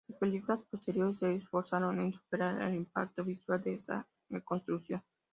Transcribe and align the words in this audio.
Las 0.09 0.17
películas 0.17 0.63
posteriores 0.63 1.19
se 1.19 1.35
esforzaron 1.35 1.99
en 1.99 2.11
superar 2.11 2.59
el 2.63 2.73
impacto 2.73 3.23
visual 3.23 3.61
de 3.61 3.75
esa 3.75 4.07
reconstrucción. 4.31 5.03